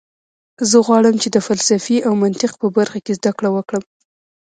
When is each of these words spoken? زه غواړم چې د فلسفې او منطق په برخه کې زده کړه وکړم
زه 0.69 0.77
غواړم 0.87 1.15
چې 1.23 1.27
د 1.31 1.37
فلسفې 1.47 1.97
او 2.07 2.13
منطق 2.23 2.51
په 2.61 2.67
برخه 2.77 2.99
کې 3.05 3.11
زده 3.19 3.31
کړه 3.37 3.49
وکړم 3.53 3.83